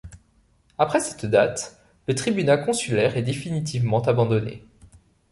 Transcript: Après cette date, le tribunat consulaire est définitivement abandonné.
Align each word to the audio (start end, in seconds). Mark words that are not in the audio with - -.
Après 0.79 0.99
cette 0.99 1.27
date, 1.27 1.79
le 2.07 2.15
tribunat 2.15 2.57
consulaire 2.57 3.17
est 3.17 3.21
définitivement 3.21 4.01
abandonné. 4.01 4.65